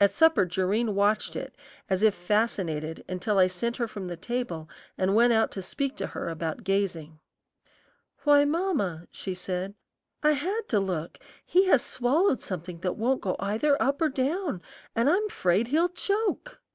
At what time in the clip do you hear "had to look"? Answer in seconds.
10.32-11.18